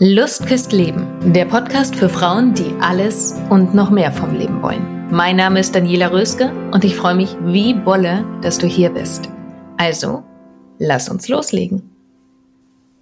Lust 0.00 0.46
küsst 0.46 0.70
Leben, 0.70 1.32
der 1.34 1.44
Podcast 1.44 1.96
für 1.96 2.08
Frauen, 2.08 2.54
die 2.54 2.72
alles 2.80 3.34
und 3.50 3.74
noch 3.74 3.90
mehr 3.90 4.12
vom 4.12 4.32
Leben 4.32 4.62
wollen. 4.62 5.08
Mein 5.10 5.34
Name 5.34 5.58
ist 5.58 5.74
Daniela 5.74 6.12
Röske 6.12 6.52
und 6.70 6.84
ich 6.84 6.94
freue 6.94 7.16
mich 7.16 7.34
wie 7.42 7.74
Bolle, 7.74 8.24
dass 8.40 8.58
du 8.58 8.68
hier 8.68 8.90
bist. 8.90 9.28
Also, 9.76 10.22
lass 10.78 11.08
uns 11.08 11.26
loslegen. 11.26 11.90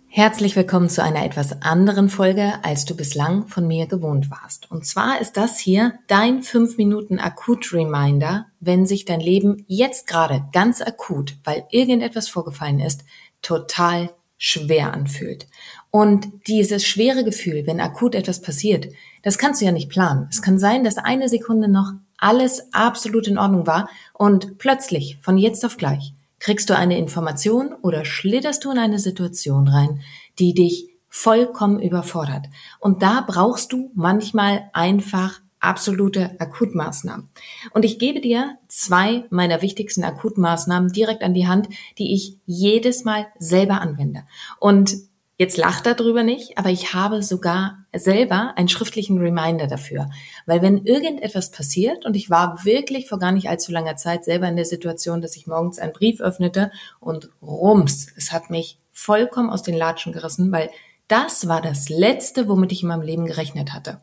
Herzlich 0.07 0.57
willkommen 0.57 0.89
zu 0.89 1.03
einer 1.03 1.23
etwas 1.23 1.61
anderen 1.61 2.09
Folge, 2.09 2.55
als 2.63 2.87
du 2.87 2.97
bislang 2.97 3.47
von 3.47 3.67
mir 3.67 3.87
gewohnt 3.87 4.31
warst. 4.31 4.71
Und 4.71 4.87
zwar 4.87 5.21
ist 5.21 5.37
das 5.37 5.59
hier 5.59 5.99
dein 6.07 6.43
5 6.43 6.79
Minuten 6.79 7.19
Akut-Reminder, 7.19 8.47
wenn 8.61 8.87
sich 8.87 9.05
dein 9.05 9.21
Leben 9.21 9.67
jetzt 9.67 10.07
gerade 10.07 10.47
ganz 10.51 10.81
akut, 10.81 11.37
weil 11.45 11.65
irgendetwas 11.71 12.31
vorgefallen 12.31 12.81
ist, 12.81 13.05
total 13.43 14.09
schwer 14.39 14.93
anfühlt. 14.93 15.47
Und 15.91 16.29
dieses 16.47 16.85
schwere 16.85 17.25
Gefühl, 17.25 17.67
wenn 17.67 17.81
akut 17.81 18.15
etwas 18.15 18.43
passiert, 18.43 18.89
das 19.23 19.39
kannst 19.39 19.61
du 19.61 19.65
ja 19.65 19.73
nicht 19.73 19.89
planen. 19.89 20.29
Es 20.31 20.43
kann 20.43 20.59
sein, 20.59 20.85
dass 20.85 20.99
eine 20.99 21.29
Sekunde 21.29 21.69
noch 21.69 21.93
alles 22.19 22.73
absolut 22.73 23.27
in 23.27 23.39
Ordnung 23.39 23.67
war 23.67 23.89
und 24.15 24.59
plötzlich, 24.59 25.19
von 25.23 25.39
jetzt 25.39 25.65
auf 25.65 25.77
gleich, 25.77 26.15
kriegst 26.39 26.69
du 26.71 26.77
eine 26.77 26.99
Information 26.99 27.73
oder 27.83 28.05
schlitterst 28.05 28.65
du 28.65 28.71
in 28.71 28.79
eine 28.79 28.99
Situation 28.99 29.69
rein, 29.69 30.01
die 30.39 30.55
dich 30.55 30.89
vollkommen 31.09 31.81
überfordert. 31.81 32.47
Und 32.79 33.03
da 33.03 33.25
brauchst 33.27 33.73
du 33.73 33.91
manchmal 33.95 34.69
einfach 34.73 35.41
absolute 35.61 36.39
Akutmaßnahmen. 36.39 37.29
Und 37.73 37.85
ich 37.85 37.99
gebe 37.99 38.21
dir 38.21 38.57
zwei 38.69 39.25
meiner 39.31 39.63
wichtigsten 39.63 40.05
Akutmaßnahmen 40.05 40.93
direkt 40.93 41.23
an 41.23 41.35
die 41.35 41.49
Hand, 41.49 41.69
die 41.99 42.15
ich 42.15 42.39
jedes 42.47 43.05
Mal 43.05 43.27
selber 43.39 43.81
anwende. 43.81 44.25
Und 44.61 44.97
jetzt 45.39 45.57
lacht 45.57 45.87
darüber 45.87 46.23
nicht, 46.23 46.57
aber 46.59 46.71
ich 46.71 46.95
habe 46.95 47.23
sogar 47.23 47.85
selber 47.95 48.55
einen 48.57 48.69
schriftlichen 48.69 49.19
Reminder 49.19 49.67
dafür. 49.67 50.09
Weil 50.47 50.63
wenn 50.63 50.85
irgendetwas 50.85 51.51
passiert, 51.51 52.07
und 52.07 52.17
ich 52.17 52.31
war 52.31 52.65
wirklich 52.65 53.09
vor 53.09 53.19
gar 53.19 53.33
nicht 53.33 53.49
allzu 53.49 53.73
langer 53.73 53.97
Zeit 53.97 54.25
selber 54.25 54.49
in 54.49 54.57
der 54.57 54.65
Situation, 54.65 55.21
dass 55.21 55.37
ich 55.37 55.47
morgens 55.47 55.79
einen 55.79 55.93
Brief 55.93 56.21
öffnete 56.21 56.71
und 57.01 57.31
rums, 57.43 58.09
es 58.17 58.33
hat 58.33 58.51
mich 58.51 58.79
vollkommen 58.93 59.51
aus 59.51 59.63
den 59.63 59.77
Latschen 59.77 60.13
gerissen, 60.13 60.53
weil 60.53 60.71
das 61.09 61.49
war 61.49 61.61
das 61.61 61.89
Letzte, 61.89 62.49
womit 62.49 62.73
ich 62.73 62.83
in 62.83 62.89
meinem 62.89 63.03
Leben 63.03 63.27
gerechnet 63.27 63.73
hatte. 63.73 64.01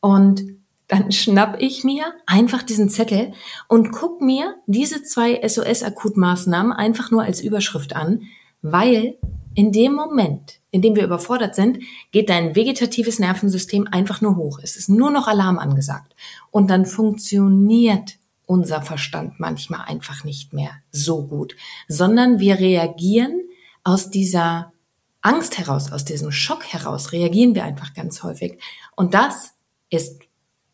Und 0.00 0.57
dann 0.88 1.12
schnapp 1.12 1.60
ich 1.60 1.84
mir 1.84 2.14
einfach 2.26 2.62
diesen 2.62 2.88
Zettel 2.88 3.32
und 3.68 3.92
guck 3.92 4.20
mir 4.22 4.56
diese 4.66 5.02
zwei 5.02 5.40
SOS-Akutmaßnahmen 5.46 6.72
einfach 6.72 7.10
nur 7.10 7.22
als 7.22 7.40
Überschrift 7.40 7.94
an, 7.94 8.22
weil 8.62 9.18
in 9.54 9.70
dem 9.70 9.92
Moment, 9.92 10.60
in 10.70 10.82
dem 10.82 10.96
wir 10.96 11.04
überfordert 11.04 11.54
sind, 11.54 11.80
geht 12.10 12.30
dein 12.30 12.54
vegetatives 12.56 13.18
Nervensystem 13.18 13.86
einfach 13.90 14.20
nur 14.20 14.36
hoch. 14.36 14.60
Es 14.62 14.76
ist 14.76 14.88
nur 14.88 15.10
noch 15.10 15.28
Alarm 15.28 15.58
angesagt. 15.58 16.14
Und 16.50 16.70
dann 16.70 16.86
funktioniert 16.86 18.18
unser 18.46 18.80
Verstand 18.80 19.38
manchmal 19.38 19.82
einfach 19.86 20.24
nicht 20.24 20.52
mehr 20.52 20.70
so 20.90 21.26
gut, 21.26 21.54
sondern 21.86 22.38
wir 22.38 22.58
reagieren 22.58 23.42
aus 23.84 24.10
dieser 24.10 24.72
Angst 25.20 25.58
heraus, 25.58 25.92
aus 25.92 26.04
diesem 26.04 26.30
Schock 26.30 26.64
heraus, 26.64 27.12
reagieren 27.12 27.54
wir 27.54 27.64
einfach 27.64 27.92
ganz 27.92 28.22
häufig. 28.22 28.58
Und 28.96 29.12
das 29.12 29.52
ist 29.90 30.20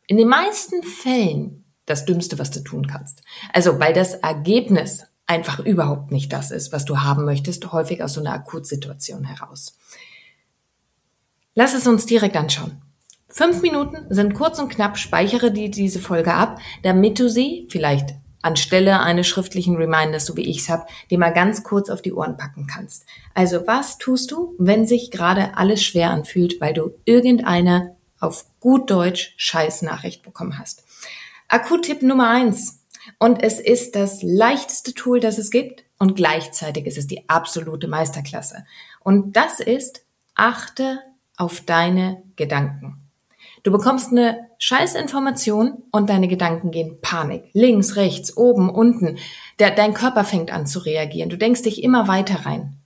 in 0.07 0.17
den 0.17 0.29
meisten 0.29 0.83
Fällen 0.83 1.65
das 1.87 2.05
Dümmste, 2.05 2.39
was 2.39 2.51
du 2.51 2.61
tun 2.61 2.87
kannst. 2.87 3.23
Also, 3.53 3.79
weil 3.79 3.93
das 3.93 4.15
Ergebnis 4.15 5.05
einfach 5.27 5.59
überhaupt 5.59 6.11
nicht 6.11 6.33
das 6.33 6.51
ist, 6.51 6.73
was 6.73 6.85
du 6.85 7.01
haben 7.01 7.25
möchtest, 7.25 7.73
häufig 7.73 8.03
aus 8.03 8.15
so 8.15 8.21
einer 8.21 8.33
Akutsituation 8.33 9.25
heraus. 9.25 9.79
Lass 11.55 11.75
es 11.75 11.87
uns 11.87 12.07
direkt 12.07 12.37
anschauen. 12.37 12.83
Fünf 13.29 13.63
Minuten 13.63 14.07
sind 14.11 14.35
kurz 14.35 14.59
und 14.59 14.69
knapp, 14.69 14.99
speichere 14.99 15.51
dir 15.51 15.71
diese 15.71 15.99
Folge 15.99 16.35
ab, 16.35 16.61
damit 16.83 17.19
du 17.19 17.29
sie 17.29 17.67
vielleicht 17.71 18.15
anstelle 18.43 19.01
eines 19.01 19.27
schriftlichen 19.27 19.77
Reminders, 19.77 20.27
so 20.27 20.37
wie 20.37 20.43
ich 20.43 20.59
es 20.59 20.69
habe, 20.69 20.87
dir 21.11 21.19
mal 21.19 21.33
ganz 21.33 21.65
kurz 21.65 21.89
auf 21.89 22.03
die 22.03 22.13
Ohren 22.13 22.37
packen 22.37 22.67
kannst. 22.67 23.07
Also 23.33 23.67
was 23.67 23.99
tust 23.99 24.31
du, 24.31 24.55
wenn 24.59 24.87
sich 24.87 25.11
gerade 25.11 25.57
alles 25.57 25.83
schwer 25.83 26.11
anfühlt, 26.11 26.61
weil 26.61 26.75
du 26.75 26.91
irgendeine 27.07 27.97
auf 28.25 28.47
gut 28.61 28.91
Deutsch 28.91 29.35
Scheißnachricht 29.37 30.23
bekommen 30.23 30.59
hast. 30.59 30.85
Akut-Tipp 31.49 32.03
Nummer 32.03 32.29
eins. 32.31 32.81
Und 33.19 33.43
es 33.43 33.61
ist 33.61 33.95
das 33.95 34.23
leichteste 34.23 34.95
Tool, 34.95 35.21
das 35.21 35.39
es 35.39 35.51
gibt. 35.51 35.85
Und 35.99 36.17
gleichzeitig 36.17 36.87
ist 36.87 36.99
es 36.99 37.07
die 37.07 37.29
absolute 37.29 37.87
Meisterklasse. 37.87 38.65
Und 39.01 39.37
das 39.37 39.61
ist, 39.61 40.05
achte 40.35 41.01
auf 41.37 41.61
deine 41.61 42.23
Gedanken. 42.37 43.01
Du 43.63 43.73
bekommst 43.73 44.11
eine 44.11 44.49
Scheißinformation 44.59 45.83
und 45.91 46.11
deine 46.11 46.29
Gedanken 46.29 46.71
gehen 46.71 47.01
Panik. 47.01 47.45
Links, 47.53 47.97
rechts, 47.97 48.37
oben, 48.37 48.69
unten. 48.69 49.19
Der, 49.59 49.71
dein 49.71 49.95
Körper 49.95 50.25
fängt 50.25 50.51
an 50.51 50.67
zu 50.67 50.81
reagieren. 50.81 51.31
Du 51.31 51.39
denkst 51.39 51.63
dich 51.63 51.83
immer 51.83 52.09
weiter 52.09 52.45
rein. 52.45 52.77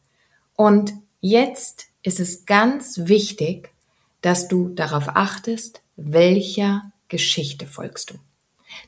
Und 0.54 0.92
jetzt 1.20 1.86
ist 2.02 2.20
es 2.20 2.46
ganz 2.46 3.00
wichtig, 3.04 3.70
dass 4.20 4.48
du 4.48 4.68
darauf 4.68 5.08
achtest, 5.08 5.82
welcher 5.96 6.92
Geschichte 7.08 7.66
folgst 7.66 8.10
du. 8.10 8.14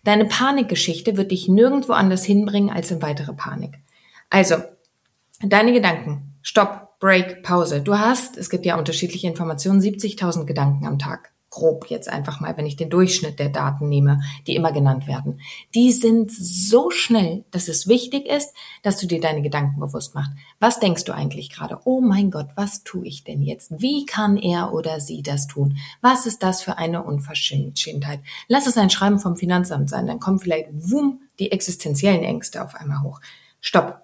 Deine 0.04 0.26
Panikgeschichte 0.26 1.16
wird 1.16 1.30
dich 1.30 1.48
nirgendwo 1.48 1.92
anders 1.92 2.24
hinbringen 2.24 2.70
als 2.70 2.91
in 2.91 3.02
weitere 3.02 3.32
Panik. 3.32 3.78
Also, 4.28 4.56
deine 5.42 5.72
Gedanken. 5.72 6.34
Stopp, 6.42 6.98
Break, 7.00 7.42
Pause. 7.42 7.80
Du 7.80 7.98
hast, 7.98 8.36
es 8.36 8.50
gibt 8.50 8.66
ja 8.66 8.77
unterschiedliche 8.77 9.27
Informationen, 9.27 9.80
70.000 9.80 10.44
Gedanken 10.44 10.86
am 10.86 10.98
Tag 10.98 11.33
grob 11.50 11.86
jetzt 11.91 12.08
einfach 12.08 12.41
mal, 12.41 12.56
wenn 12.56 12.66
ich 12.66 12.76
den 12.76 12.91
Durchschnitt 12.91 13.38
der 13.38 13.48
Daten 13.48 13.88
nehme, 13.88 14.20
die 14.47 14.54
immer 14.54 14.72
genannt 14.72 15.06
werden, 15.06 15.41
die 15.74 15.92
sind 15.92 16.30
so 16.30 16.91
schnell, 16.91 17.44
dass 17.50 17.68
es 17.68 17.88
wichtig 17.88 18.26
ist, 18.26 18.54
dass 18.82 18.98
du 18.98 19.06
dir 19.06 19.20
deine 19.20 19.42
Gedanken 19.42 19.80
bewusst 19.80 20.14
machst. 20.14 20.30
Was 20.60 20.78
denkst 20.78 21.04
du 21.04 21.12
eigentlich 21.12 21.50
gerade? 21.50 21.80
Oh 21.84 22.00
mein 22.00 22.30
Gott, 22.30 22.48
was 22.54 22.84
tue 22.84 23.06
ich 23.06 23.24
denn 23.24 23.42
jetzt? 23.42 23.80
Wie 23.80 24.06
kann 24.06 24.36
er 24.36 24.72
oder 24.72 25.00
sie 25.00 25.22
das 25.22 25.48
tun? 25.48 25.76
Was 26.00 26.24
ist 26.24 26.42
das 26.42 26.62
für 26.62 26.78
eine 26.78 27.02
Unverschämtheit? 27.02 28.20
Lass 28.48 28.66
es 28.66 28.76
ein 28.78 28.91
Schreiben 28.91 29.18
vom 29.18 29.36
Finanzamt 29.36 29.91
sein, 29.91 30.06
dann 30.06 30.20
kommen 30.20 30.38
vielleicht, 30.38 30.68
wumm, 30.72 31.20
die 31.41 31.50
existenziellen 31.50 32.22
Ängste 32.22 32.62
auf 32.62 32.74
einmal 32.74 33.02
hoch. 33.02 33.20
Stopp. 33.60 34.02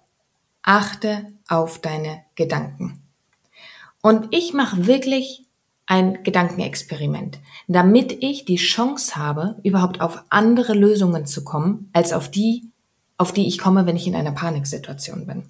Achte 0.63 1.33
auf 1.49 1.81
deine 1.81 2.25
Gedanken. 2.35 3.03
Und 4.03 4.29
ich 4.31 4.53
mache 4.53 4.87
wirklich 4.87 5.46
ein 5.87 6.23
Gedankenexperiment, 6.25 7.39
damit 7.69 8.23
ich 8.23 8.45
die 8.45 8.57
Chance 8.57 9.17
habe, 9.17 9.57
überhaupt 9.63 10.01
auf 10.01 10.23
andere 10.29 10.75
Lösungen 10.75 11.27
zu 11.27 11.45
kommen, 11.45 11.91
als 11.93 12.13
auf 12.13 12.31
die, 12.31 12.71
auf 13.19 13.33
die 13.33 13.47
ich 13.47 13.59
komme, 13.59 13.87
wenn 13.87 13.97
ich 13.97 14.07
in 14.07 14.17
einer 14.17 14.33
Paniksituation 14.33 15.27
bin. 15.27 15.45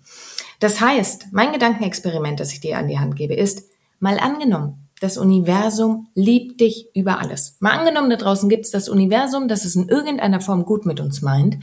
Das 0.60 0.80
heißt, 0.80 1.28
mein 1.32 1.52
Gedankenexperiment, 1.52 2.38
das 2.38 2.52
ich 2.52 2.60
dir 2.60 2.78
an 2.78 2.88
die 2.88 2.98
Hand 2.98 3.16
gebe, 3.16 3.34
ist, 3.34 3.64
mal 3.98 4.18
angenommen, 4.18 4.86
das 5.00 5.18
Universum 5.18 6.08
liebt 6.14 6.60
dich 6.60 6.88
über 6.94 7.18
alles. 7.18 7.56
Mal 7.60 7.78
angenommen, 7.78 8.08
da 8.08 8.16
draußen 8.16 8.48
gibt 8.48 8.64
es 8.64 8.70
das 8.70 8.88
Universum, 8.88 9.48
das 9.48 9.64
es 9.64 9.76
in 9.76 9.88
irgendeiner 9.88 10.40
Form 10.40 10.64
gut 10.64 10.86
mit 10.86 11.00
uns 11.00 11.20
meint 11.20 11.58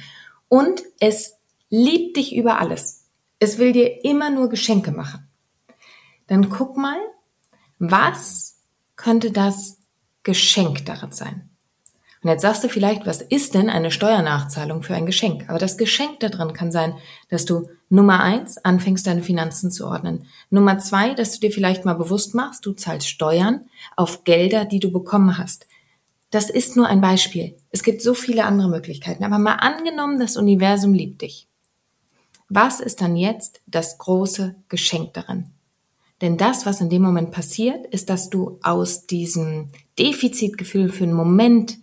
und 0.50 0.84
es 1.00 1.36
liebt 1.70 2.18
dich 2.18 2.36
über 2.36 2.60
alles. 2.60 3.06
Es 3.40 3.58
will 3.58 3.72
dir 3.72 4.06
immer 4.06 4.30
nur 4.30 4.50
Geschenke 4.50 4.92
machen. 4.92 5.28
Dann 6.28 6.50
guck 6.50 6.78
mal, 6.78 6.98
was 7.80 8.53
könnte 8.96 9.32
das 9.32 9.78
Geschenk 10.24 10.86
darin 10.86 11.12
sein? 11.12 11.50
Und 12.24 12.30
jetzt 12.30 12.42
sagst 12.42 12.64
du 12.64 12.70
vielleicht, 12.70 13.06
was 13.06 13.22
ist 13.22 13.54
denn 13.54 13.70
eine 13.70 13.92
Steuernachzahlung 13.92 14.82
für 14.82 14.96
ein 14.96 15.06
Geschenk? 15.06 15.50
Aber 15.50 15.60
das 15.60 15.78
Geschenk 15.78 16.22
daran 16.22 16.54
kann 16.54 16.72
sein, 16.72 16.96
dass 17.30 17.44
du 17.44 17.68
Nummer 17.90 18.22
eins 18.22 18.58
anfängst, 18.58 19.06
deine 19.06 19.22
Finanzen 19.22 19.72
zu 19.72 19.86
ordnen. 19.86 20.26
Nummer 20.50 20.80
zwei, 20.80 21.14
dass 21.14 21.34
du 21.34 21.42
dir 21.42 21.52
vielleicht 21.52 21.84
mal 21.84 21.96
bewusst 21.96 22.34
machst, 22.34 22.66
du 22.66 22.72
zahlst 22.72 23.10
Steuern 23.10 23.66
auf 23.98 24.24
Gelder, 24.24 24.64
die 24.64 24.80
du 24.80 24.90
bekommen 24.90 25.38
hast. 25.38 25.68
Das 26.32 26.50
ist 26.50 26.78
nur 26.78 26.88
ein 26.88 27.02
Beispiel. 27.02 27.58
Es 27.72 27.84
gibt 27.84 28.02
so 28.02 28.14
viele 28.14 28.46
andere 28.46 28.70
Möglichkeiten. 28.70 29.26
Aber 29.26 29.38
mal 29.38 29.56
angenommen, 29.56 30.18
das 30.18 30.38
Universum 30.38 30.94
liebt 30.94 31.22
dich. 31.22 31.48
Was 32.48 32.80
ist 32.80 33.02
dann 33.02 33.16
jetzt 33.16 33.62
das 33.68 33.98
große 33.98 34.56
Geschenk 34.70 35.14
darin? 35.14 35.52
Denn 36.24 36.38
das, 36.38 36.66
was 36.66 36.80
in 36.80 36.90
dem 36.90 37.02
Moment 37.02 37.32
passiert, 37.32 37.86
ist, 37.88 38.10
dass 38.10 38.30
du 38.30 38.58
aus 38.64 39.08
diesem 39.08 39.72
Defizitgefühl 40.00 40.88
für 40.88 41.04
einen 41.04 41.12
Moment 41.12 41.78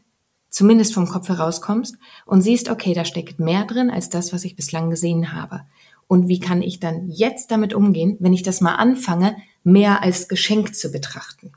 zumindest 0.49 0.95
vom 0.95 1.07
Kopf 1.07 1.29
herauskommst 1.29 1.99
und 2.25 2.41
siehst, 2.41 2.71
okay, 2.71 2.95
da 2.95 3.05
steckt 3.05 3.39
mehr 3.39 3.67
drin 3.67 3.91
als 3.91 4.09
das, 4.09 4.33
was 4.33 4.47
ich 4.47 4.57
bislang 4.57 4.89
gesehen 4.89 5.35
habe. 5.35 5.61
Und 6.07 6.29
wie 6.29 6.41
kann 6.41 6.63
ich 6.63 6.81
dann 6.81 7.11
jetzt 7.11 7.51
damit 7.51 7.75
umgehen, 7.75 8.17
wenn 8.19 8.33
ich 8.33 8.43
das 8.43 8.63
mal 8.63 8.77
anfange, 8.77 9.37
mehr 9.63 10.03
als 10.03 10.27
Geschenk 10.27 10.75
zu 10.75 10.91
betrachten? 10.91 11.53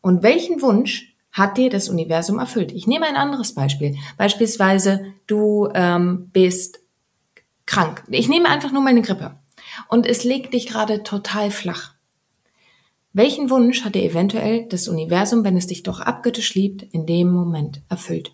Und 0.00 0.22
welchen 0.22 0.62
Wunsch 0.62 1.16
hat 1.32 1.58
dir 1.58 1.70
das 1.70 1.88
Universum 1.88 2.38
erfüllt? 2.38 2.70
Ich 2.70 2.86
nehme 2.86 3.06
ein 3.06 3.16
anderes 3.16 3.52
Beispiel. 3.52 3.96
Beispielsweise, 4.16 5.12
du 5.26 5.68
ähm, 5.74 6.30
bist 6.32 6.78
krank. 7.66 8.04
Ich 8.10 8.28
nehme 8.28 8.48
einfach 8.48 8.70
nur 8.70 8.82
meine 8.82 9.02
Grippe. 9.02 9.34
Und 9.88 10.06
es 10.06 10.24
legt 10.24 10.54
dich 10.54 10.66
gerade 10.66 11.02
total 11.02 11.50
flach. 11.50 11.94
Welchen 13.12 13.50
Wunsch 13.50 13.84
hat 13.84 13.94
dir 13.94 14.04
eventuell 14.04 14.66
das 14.68 14.88
Universum, 14.88 15.44
wenn 15.44 15.56
es 15.56 15.66
dich 15.66 15.82
doch 15.82 16.00
abgöttisch 16.00 16.54
liebt, 16.54 16.82
in 16.82 17.06
dem 17.06 17.30
Moment 17.30 17.82
erfüllt? 17.88 18.32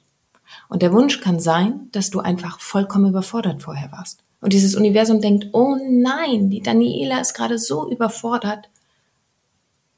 Und 0.68 0.82
der 0.82 0.92
Wunsch 0.92 1.20
kann 1.20 1.40
sein, 1.40 1.88
dass 1.92 2.10
du 2.10 2.20
einfach 2.20 2.60
vollkommen 2.60 3.08
überfordert 3.08 3.62
vorher 3.62 3.92
warst. 3.92 4.22
Und 4.40 4.52
dieses 4.52 4.74
Universum 4.74 5.20
denkt, 5.20 5.48
oh 5.52 5.76
nein, 5.88 6.50
die 6.50 6.60
Daniela 6.60 7.20
ist 7.20 7.34
gerade 7.34 7.58
so 7.58 7.90
überfordert. 7.90 8.68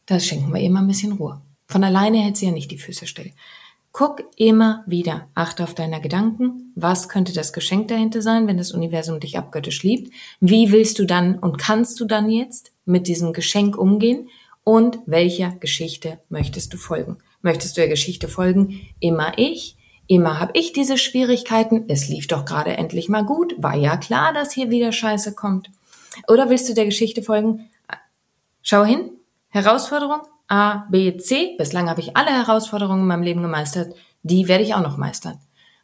Das 0.06 0.24
schenken 0.24 0.52
wir 0.54 0.60
ihr 0.60 0.70
mal 0.70 0.80
ein 0.80 0.86
bisschen 0.86 1.12
Ruhe. 1.12 1.40
Von 1.66 1.82
alleine 1.82 2.18
hält 2.18 2.36
sie 2.36 2.46
ja 2.46 2.52
nicht 2.52 2.70
die 2.70 2.78
Füße 2.78 3.06
still. 3.06 3.32
Guck 3.98 4.24
immer 4.36 4.84
wieder, 4.86 5.28
achte 5.34 5.64
auf 5.64 5.72
deine 5.72 6.02
Gedanken. 6.02 6.70
Was 6.74 7.08
könnte 7.08 7.32
das 7.32 7.54
Geschenk 7.54 7.88
dahinter 7.88 8.20
sein, 8.20 8.46
wenn 8.46 8.58
das 8.58 8.72
Universum 8.72 9.20
dich 9.20 9.38
abgöttisch 9.38 9.82
liebt? 9.84 10.12
Wie 10.38 10.70
willst 10.70 10.98
du 10.98 11.06
dann 11.06 11.38
und 11.38 11.56
kannst 11.56 11.98
du 11.98 12.04
dann 12.04 12.28
jetzt 12.28 12.72
mit 12.84 13.06
diesem 13.06 13.32
Geschenk 13.32 13.78
umgehen? 13.78 14.28
und 14.68 14.98
welcher 15.06 15.50
Geschichte 15.50 16.18
möchtest 16.28 16.74
du 16.74 16.76
folgen? 16.76 17.18
Möchtest 17.40 17.76
du 17.76 17.82
der 17.82 17.88
Geschichte 17.88 18.26
folgen? 18.26 18.80
Immer 18.98 19.38
ich? 19.38 19.76
Immer 20.08 20.40
habe 20.40 20.58
ich 20.58 20.72
diese 20.72 20.98
Schwierigkeiten. 20.98 21.84
Es 21.86 22.08
lief 22.08 22.26
doch 22.26 22.44
gerade 22.44 22.76
endlich 22.76 23.08
mal 23.08 23.24
gut. 23.24 23.54
War 23.58 23.76
ja 23.76 23.96
klar, 23.96 24.32
dass 24.32 24.52
hier 24.52 24.68
wieder 24.68 24.90
Scheiße 24.90 25.36
kommt. 25.36 25.70
Oder 26.26 26.50
willst 26.50 26.68
du 26.68 26.74
der 26.74 26.84
Geschichte 26.84 27.22
folgen? 27.22 27.70
Schau 28.60 28.84
hin. 28.84 29.12
Herausforderung 29.50 30.22
A, 30.48 30.86
B, 30.90 31.16
C. 31.18 31.56
Bislang 31.58 31.88
habe 31.88 32.00
ich 32.00 32.16
alle 32.16 32.30
Herausforderungen 32.30 33.02
in 33.02 33.06
meinem 33.06 33.22
Leben 33.22 33.42
gemeistert. 33.42 33.94
Die 34.22 34.48
werde 34.48 34.64
ich 34.64 34.74
auch 34.74 34.82
noch 34.82 34.96
meistern, 34.96 35.38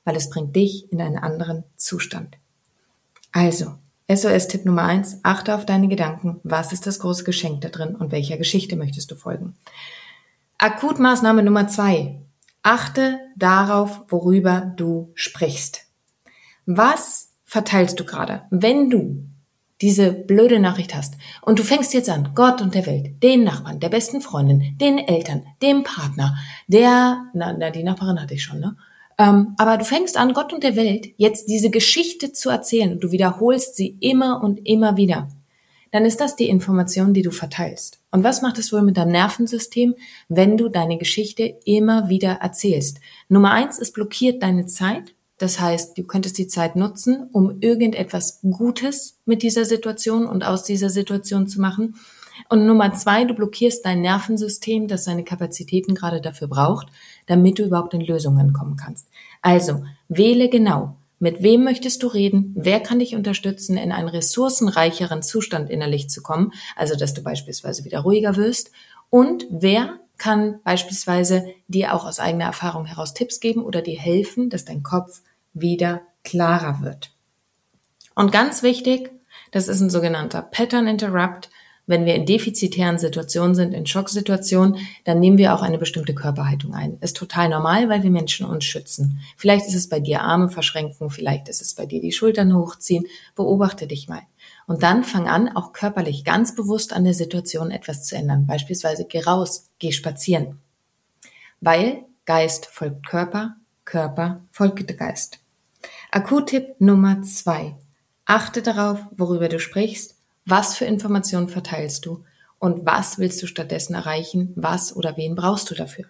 weil 0.04 0.16
es 0.16 0.30
bringt 0.30 0.54
dich 0.54 0.90
in 0.92 1.00
einen 1.00 1.18
anderen 1.18 1.64
Zustand. 1.76 2.36
Also, 3.32 3.74
SOS-Tipp 4.08 4.64
Nummer 4.64 4.84
eins: 4.84 5.18
achte 5.22 5.54
auf 5.54 5.66
deine 5.66 5.88
Gedanken. 5.88 6.40
Was 6.44 6.72
ist 6.72 6.86
das 6.86 7.00
große 7.00 7.24
Geschenk 7.24 7.62
da 7.62 7.68
drin 7.68 7.96
und 7.96 8.12
welcher 8.12 8.36
Geschichte 8.36 8.76
möchtest 8.76 9.10
du 9.10 9.16
folgen? 9.16 9.56
Akutmaßnahme 10.58 11.42
Nummer 11.42 11.66
zwei: 11.66 12.20
achte 12.62 13.18
darauf, 13.36 14.02
worüber 14.08 14.72
du 14.76 15.10
sprichst. 15.14 15.86
Was 16.66 17.32
verteilst 17.44 17.98
du 17.98 18.04
gerade? 18.04 18.42
Wenn 18.50 18.90
du 18.90 19.24
diese 19.82 20.12
blöde 20.12 20.58
Nachricht 20.58 20.94
hast 20.94 21.14
und 21.42 21.58
du 21.58 21.64
fängst 21.64 21.92
jetzt 21.92 22.08
an, 22.08 22.30
Gott 22.34 22.62
und 22.62 22.74
der 22.74 22.86
Welt, 22.86 23.22
den 23.22 23.44
Nachbarn, 23.44 23.80
der 23.80 23.88
besten 23.88 24.22
Freundin, 24.22 24.78
den 24.80 24.98
Eltern, 24.98 25.44
dem 25.60 25.82
Partner, 25.82 26.36
der, 26.68 27.24
na, 27.34 27.54
na 27.58 27.70
die 27.70 27.82
Nachbarin 27.82 28.20
hatte 28.20 28.34
ich 28.34 28.42
schon, 28.44 28.60
ne? 28.60 28.76
Ähm, 29.18 29.54
aber 29.58 29.76
du 29.76 29.84
fängst 29.84 30.16
an, 30.16 30.32
Gott 30.32 30.52
und 30.52 30.62
der 30.62 30.76
Welt 30.76 31.08
jetzt 31.16 31.48
diese 31.48 31.68
Geschichte 31.68 32.32
zu 32.32 32.48
erzählen 32.48 32.92
und 32.92 33.04
du 33.04 33.12
wiederholst 33.12 33.76
sie 33.76 33.98
immer 34.00 34.42
und 34.42 34.66
immer 34.66 34.96
wieder. 34.96 35.28
Dann 35.90 36.06
ist 36.06 36.22
das 36.22 36.36
die 36.36 36.48
Information, 36.48 37.12
die 37.12 37.20
du 37.20 37.30
verteilst. 37.30 38.00
Und 38.10 38.24
was 38.24 38.40
macht 38.40 38.58
es 38.58 38.72
wohl 38.72 38.80
mit 38.80 38.96
deinem 38.96 39.12
Nervensystem, 39.12 39.94
wenn 40.28 40.56
du 40.56 40.70
deine 40.70 40.96
Geschichte 40.96 41.58
immer 41.66 42.08
wieder 42.08 42.38
erzählst? 42.40 42.98
Nummer 43.28 43.50
eins, 43.50 43.78
es 43.78 43.92
blockiert 43.92 44.42
deine 44.42 44.64
Zeit. 44.64 45.14
Das 45.42 45.58
heißt, 45.58 45.98
du 45.98 46.04
könntest 46.04 46.38
die 46.38 46.46
Zeit 46.46 46.76
nutzen, 46.76 47.28
um 47.32 47.60
irgendetwas 47.60 48.38
Gutes 48.42 49.18
mit 49.24 49.42
dieser 49.42 49.64
Situation 49.64 50.24
und 50.24 50.44
aus 50.44 50.62
dieser 50.62 50.88
Situation 50.88 51.48
zu 51.48 51.60
machen. 51.60 51.96
Und 52.48 52.64
Nummer 52.64 52.94
zwei, 52.94 53.24
du 53.24 53.34
blockierst 53.34 53.84
dein 53.84 54.02
Nervensystem, 54.02 54.86
das 54.86 55.02
seine 55.02 55.24
Kapazitäten 55.24 55.96
gerade 55.96 56.20
dafür 56.20 56.46
braucht, 56.46 56.86
damit 57.26 57.58
du 57.58 57.64
überhaupt 57.64 57.92
in 57.92 58.02
Lösungen 58.02 58.52
kommen 58.52 58.76
kannst. 58.76 59.08
Also, 59.40 59.82
wähle 60.08 60.48
genau. 60.48 60.94
Mit 61.18 61.42
wem 61.42 61.64
möchtest 61.64 62.04
du 62.04 62.06
reden? 62.06 62.52
Wer 62.56 62.78
kann 62.78 63.00
dich 63.00 63.16
unterstützen, 63.16 63.76
in 63.76 63.90
einen 63.90 64.10
ressourcenreicheren 64.10 65.22
Zustand 65.22 65.70
innerlich 65.70 66.08
zu 66.08 66.22
kommen? 66.22 66.52
Also, 66.76 66.94
dass 66.94 67.14
du 67.14 67.22
beispielsweise 67.24 67.84
wieder 67.84 68.02
ruhiger 68.02 68.36
wirst. 68.36 68.70
Und 69.10 69.48
wer 69.50 69.98
kann 70.18 70.60
beispielsweise 70.62 71.46
dir 71.66 71.94
auch 71.94 72.04
aus 72.04 72.20
eigener 72.20 72.44
Erfahrung 72.44 72.84
heraus 72.84 73.12
Tipps 73.12 73.40
geben 73.40 73.64
oder 73.64 73.82
dir 73.82 73.98
helfen, 73.98 74.48
dass 74.48 74.64
dein 74.64 74.84
Kopf 74.84 75.20
wieder 75.54 76.02
klarer 76.24 76.80
wird. 76.82 77.12
Und 78.14 78.32
ganz 78.32 78.62
wichtig, 78.62 79.10
das 79.50 79.68
ist 79.68 79.80
ein 79.80 79.90
sogenannter 79.90 80.42
Pattern 80.42 80.86
Interrupt. 80.86 81.50
Wenn 81.84 82.04
wir 82.04 82.14
in 82.14 82.26
defizitären 82.26 82.96
Situationen 82.96 83.56
sind, 83.56 83.74
in 83.74 83.86
Schocksituationen, 83.86 84.78
dann 85.04 85.18
nehmen 85.18 85.36
wir 85.36 85.52
auch 85.52 85.62
eine 85.62 85.78
bestimmte 85.78 86.14
Körperhaltung 86.14 86.74
ein. 86.74 86.96
Ist 87.00 87.16
total 87.16 87.48
normal, 87.48 87.88
weil 87.88 88.04
wir 88.04 88.10
Menschen 88.10 88.46
uns 88.46 88.64
schützen. 88.64 89.20
Vielleicht 89.36 89.66
ist 89.66 89.74
es 89.74 89.88
bei 89.88 89.98
dir 89.98 90.22
Arme 90.22 90.48
verschränken, 90.48 91.10
vielleicht 91.10 91.48
ist 91.48 91.60
es 91.60 91.74
bei 91.74 91.84
dir 91.84 92.00
die 92.00 92.12
Schultern 92.12 92.54
hochziehen. 92.54 93.06
Beobachte 93.34 93.88
dich 93.88 94.08
mal. 94.08 94.22
Und 94.68 94.84
dann 94.84 95.02
fang 95.02 95.28
an, 95.28 95.48
auch 95.48 95.72
körperlich 95.72 96.24
ganz 96.24 96.54
bewusst 96.54 96.92
an 96.92 97.02
der 97.02 97.14
Situation 97.14 97.72
etwas 97.72 98.04
zu 98.04 98.14
ändern. 98.14 98.46
Beispielsweise 98.46 99.04
geh 99.04 99.20
raus, 99.20 99.68
geh 99.80 99.90
spazieren. 99.90 100.60
Weil 101.60 102.04
Geist 102.24 102.66
folgt 102.66 103.06
Körper, 103.06 103.56
Körper 103.84 104.44
folgt 104.52 104.96
Geist. 104.96 105.41
Akuttipp 106.14 106.78
Nummer 106.78 107.22
zwei. 107.22 107.74
Achte 108.26 108.60
darauf, 108.60 109.00
worüber 109.16 109.48
du 109.48 109.58
sprichst 109.58 110.16
was 110.44 110.76
für 110.76 110.84
Informationen 110.84 111.48
verteilst 111.48 112.04
du 112.04 112.24
und 112.58 112.84
was 112.84 113.18
willst 113.18 113.42
du 113.42 113.46
stattdessen 113.46 113.94
erreichen? 113.94 114.52
Was 114.56 114.94
oder 114.94 115.16
wen 115.16 115.34
brauchst 115.34 115.70
du 115.70 115.74
dafür? 115.74 116.04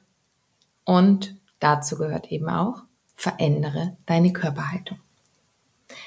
Und 0.84 1.36
dazu 1.60 1.96
gehört 1.96 2.32
eben 2.32 2.48
auch, 2.48 2.82
verändere 3.14 3.96
deine 4.06 4.32
Körperhaltung. 4.32 4.98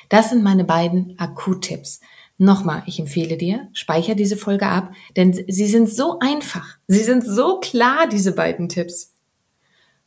Das 0.10 0.30
sind 0.30 0.44
meine 0.44 0.66
beiden 0.66 1.18
Akuttipps. 1.20 2.02
Nochmal, 2.38 2.84
ich 2.88 3.00
empfehle 3.00 3.38
dir, 3.38 3.70
speicher 3.72 4.16
diese 4.16 4.36
Folge 4.36 4.68
ab, 4.68 4.92
denn 5.16 5.32
sie 5.34 5.68
sind 5.68 5.90
so 5.90 6.20
einfach. 6.20 6.78
Sie 6.88 7.04
sind 7.04 7.24
so 7.24 7.60
klar, 7.62 8.08
diese 8.08 8.34
beiden 8.34 8.68
Tipps. 8.68 9.14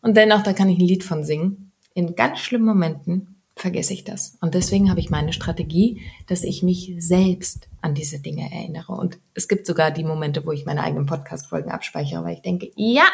Und 0.03 0.15
dennoch, 0.17 0.43
da 0.43 0.53
kann 0.53 0.69
ich 0.69 0.79
ein 0.79 0.87
Lied 0.87 1.05
von 1.05 1.25
singen. 1.25 1.73
In 1.95 2.17
ganz 2.17 2.41
schlimmen 2.41 2.67
Momenten 2.67 3.38
vergesse 3.61 3.93
ich 3.93 4.05
das. 4.05 4.37
Und 4.41 4.55
deswegen 4.55 4.91
habe 4.91 5.01
ich 5.01 5.11
meine 5.11 5.33
Strategie, 5.33 6.03
dass 6.27 6.43
ich 6.43 6.63
mich 6.63 6.95
selbst 6.99 7.69
an 7.81 7.95
diese 7.95 8.21
Dinge 8.21 8.51
erinnere. 8.53 8.93
Und 8.93 9.19
es 9.35 9.49
gibt 9.49 9.67
sogar 9.67 9.91
die 9.91 10.05
Momente, 10.05 10.45
wo 10.47 10.53
ich 10.53 10.67
meine 10.67 10.83
eigenen 10.83 11.07
Podcast-Folgen 11.07 11.71
abspeichere, 11.71 12.25
weil 12.25 12.35
ich 12.35 12.43
denke, 12.43 12.71
ja, 12.77 13.07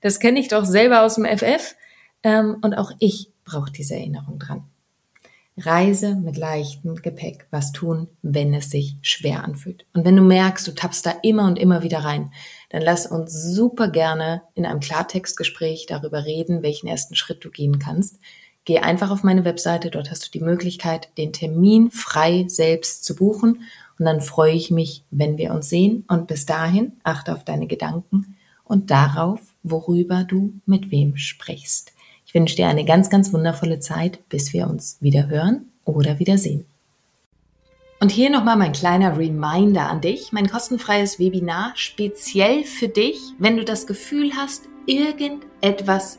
das 0.00 0.20
kenne 0.20 0.40
ich 0.40 0.48
doch 0.48 0.64
selber 0.64 1.02
aus 1.02 1.16
dem 1.16 1.24
FF. 1.24 1.74
Ähm, 2.22 2.58
und 2.62 2.74
auch 2.74 2.92
ich 2.98 3.30
brauche 3.44 3.70
diese 3.70 3.94
Erinnerung 3.94 4.38
dran. 4.38 4.64
Reise 5.56 6.16
mit 6.16 6.38
leichtem 6.38 6.94
Gepäck. 6.96 7.46
Was 7.50 7.72
tun, 7.72 8.08
wenn 8.22 8.54
es 8.54 8.70
sich 8.70 8.96
schwer 9.02 9.44
anfühlt? 9.44 9.84
Und 9.92 10.04
wenn 10.04 10.16
du 10.16 10.22
merkst, 10.22 10.66
du 10.66 10.72
tappst 10.72 11.04
da 11.04 11.14
immer 11.22 11.46
und 11.46 11.58
immer 11.58 11.82
wieder 11.82 11.98
rein, 11.98 12.32
dann 12.70 12.80
lass 12.80 13.06
uns 13.06 13.32
super 13.32 13.88
gerne 13.88 14.42
in 14.54 14.64
einem 14.64 14.80
Klartextgespräch 14.80 15.86
darüber 15.86 16.24
reden, 16.24 16.62
welchen 16.62 16.86
ersten 16.86 17.16
Schritt 17.16 17.44
du 17.44 17.50
gehen 17.50 17.78
kannst 17.78 18.18
geh 18.64 18.78
einfach 18.78 19.10
auf 19.10 19.22
meine 19.22 19.44
Webseite, 19.44 19.90
dort 19.90 20.10
hast 20.10 20.26
du 20.26 20.30
die 20.30 20.44
Möglichkeit, 20.44 21.08
den 21.18 21.32
Termin 21.32 21.90
frei 21.90 22.44
selbst 22.48 23.04
zu 23.04 23.14
buchen 23.16 23.62
und 23.98 24.04
dann 24.04 24.20
freue 24.20 24.52
ich 24.52 24.70
mich, 24.70 25.04
wenn 25.10 25.38
wir 25.38 25.52
uns 25.52 25.68
sehen 25.68 26.04
und 26.08 26.26
bis 26.26 26.46
dahin 26.46 26.92
achte 27.04 27.34
auf 27.34 27.44
deine 27.44 27.66
Gedanken 27.66 28.36
und 28.64 28.90
darauf, 28.90 29.40
worüber 29.62 30.24
du 30.24 30.54
mit 30.66 30.90
wem 30.90 31.16
sprichst. 31.16 31.92
Ich 32.26 32.34
wünsche 32.34 32.56
dir 32.56 32.68
eine 32.68 32.84
ganz, 32.84 33.10
ganz 33.10 33.32
wundervolle 33.32 33.78
Zeit, 33.80 34.26
bis 34.28 34.52
wir 34.52 34.66
uns 34.66 34.96
wieder 35.00 35.28
hören 35.28 35.66
oder 35.84 36.18
wiedersehen. 36.18 36.64
Und 38.00 38.10
hier 38.10 38.30
nochmal 38.30 38.56
mein 38.56 38.72
kleiner 38.72 39.16
Reminder 39.16 39.88
an 39.88 40.00
dich, 40.00 40.32
mein 40.32 40.50
kostenfreies 40.50 41.20
Webinar 41.20 41.72
speziell 41.76 42.64
für 42.64 42.88
dich, 42.88 43.20
wenn 43.38 43.56
du 43.56 43.64
das 43.64 43.86
Gefühl 43.86 44.32
hast, 44.36 44.64
irgendetwas 44.86 46.18